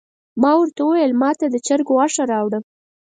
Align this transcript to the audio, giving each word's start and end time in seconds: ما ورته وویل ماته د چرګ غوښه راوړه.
ما 0.41 0.51
ورته 0.57 0.81
وویل 0.83 1.13
ماته 1.21 1.45
د 1.49 1.55
چرګ 1.65 1.87
غوښه 1.95 2.23
راوړه. 2.31 2.59